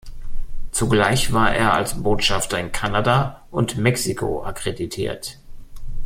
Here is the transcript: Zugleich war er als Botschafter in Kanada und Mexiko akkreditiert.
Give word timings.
Zugleich 0.71 1.31
war 1.31 1.53
er 1.53 1.75
als 1.75 2.01
Botschafter 2.01 2.59
in 2.59 2.71
Kanada 2.71 3.43
und 3.51 3.77
Mexiko 3.77 4.43
akkreditiert. 4.43 5.37